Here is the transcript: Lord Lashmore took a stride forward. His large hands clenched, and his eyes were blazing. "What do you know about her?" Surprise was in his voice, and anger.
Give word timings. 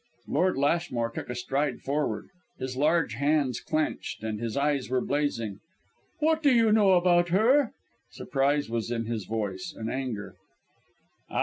Lord 0.27 0.57
Lashmore 0.57 1.11
took 1.11 1.29
a 1.29 1.35
stride 1.35 1.81
forward. 1.81 2.29
His 2.57 2.75
large 2.75 3.13
hands 3.13 3.59
clenched, 3.59 4.23
and 4.23 4.39
his 4.39 4.57
eyes 4.57 4.89
were 4.89 4.99
blazing. 5.05 5.59
"What 6.17 6.41
do 6.41 6.51
you 6.51 6.71
know 6.71 6.93
about 6.93 7.29
her?" 7.29 7.71
Surprise 8.09 8.67
was 8.67 8.89
in 8.89 9.05
his 9.05 9.25
voice, 9.25 9.75
and 9.77 9.91
anger. 9.91 10.33